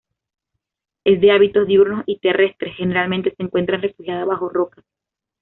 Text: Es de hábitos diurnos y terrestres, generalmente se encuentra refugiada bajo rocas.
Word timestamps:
Es 1.03 1.21
de 1.21 1.29
hábitos 1.29 1.67
diurnos 1.67 2.01
y 2.07 2.17
terrestres, 2.17 2.75
generalmente 2.75 3.35
se 3.37 3.43
encuentra 3.43 3.77
refugiada 3.77 4.25
bajo 4.25 4.49
rocas. 4.49 4.83